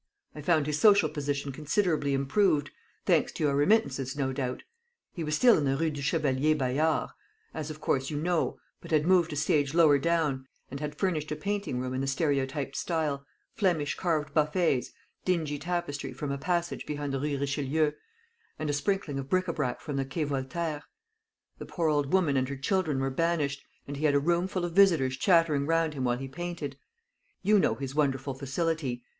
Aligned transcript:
I 0.33 0.41
found 0.41 0.65
his 0.65 0.79
social 0.79 1.09
position 1.09 1.51
considerably 1.51 2.15
improved; 2.15 2.71
thanks 3.05 3.31
to 3.33 3.43
your 3.43 3.55
remittances, 3.55 4.15
no 4.17 4.33
doubt. 4.33 4.63
He 5.13 5.23
was 5.23 5.35
still 5.35 5.59
in 5.59 5.65
the 5.65 5.77
Rue 5.77 5.91
du 5.91 6.01
Chevalier 6.01 6.55
Bayard 6.55 7.11
as, 7.53 7.69
of 7.69 7.79
course, 7.79 8.09
you 8.09 8.17
know 8.17 8.57
but 8.81 8.89
had 8.89 9.05
moved 9.05 9.31
a 9.31 9.35
stage 9.35 9.75
lower 9.75 9.99
down, 9.99 10.47
and 10.71 10.79
had 10.79 10.95
furnished 10.97 11.31
a 11.31 11.35
painting 11.35 11.79
room 11.79 11.93
in 11.93 12.01
the 12.01 12.07
stereotyped 12.07 12.75
style 12.75 13.27
Flemish 13.53 13.93
carved 13.93 14.33
buffets, 14.33 14.89
dingy 15.23 15.59
tapestry 15.59 16.13
from 16.13 16.31
a 16.31 16.37
passage 16.39 16.87
behind 16.87 17.13
the 17.13 17.19
Rue 17.19 17.37
Richelieu, 17.37 17.91
and 18.57 18.71
a 18.71 18.73
sprinkling 18.73 19.19
of 19.19 19.29
bric 19.29 19.47
a 19.47 19.53
brac 19.53 19.81
from 19.81 19.97
the 19.97 20.03
Quai 20.03 20.23
Voltaire. 20.23 20.81
The 21.59 21.67
poor 21.67 21.93
little 21.93 22.09
woman 22.09 22.37
and 22.37 22.49
her 22.49 22.57
children 22.57 22.99
were 23.01 23.11
banished; 23.11 23.63
and 23.87 23.97
he 23.97 24.05
had 24.05 24.15
a 24.15 24.19
room 24.19 24.47
full 24.47 24.65
of 24.65 24.73
visitors 24.73 25.15
chattering 25.15 25.67
round 25.67 25.93
him 25.93 26.05
while 26.05 26.17
he 26.17 26.27
painted. 26.27 26.75
You 27.43 27.59
know 27.59 27.75
his 27.75 27.93
wonderful 27.93 28.33
facility. 28.33 29.03